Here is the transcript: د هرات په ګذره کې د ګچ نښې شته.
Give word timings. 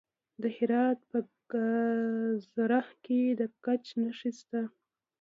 د 0.41 0.43
هرات 0.55 0.99
په 1.11 1.19
ګذره 1.51 2.81
کې 3.03 3.21
د 3.39 3.41
ګچ 3.65 3.85
نښې 4.01 4.31
شته. 4.39 4.61